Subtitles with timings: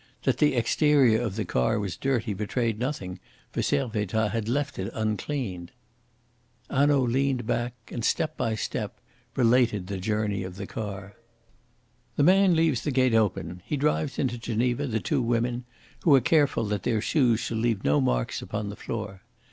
[0.23, 3.19] That the exterior of the car was dirty betrayed nothing,
[3.51, 5.71] for Servettaz had left it uncleaned."
[6.71, 8.99] Hanaud leaned back and, step by step,
[9.35, 11.13] related the journey of the car.
[12.15, 15.65] "The man leaves the gate open; he drives into Geneva the two women,
[16.01, 19.21] who are careful that their shoes shall leave no marks upon the floor.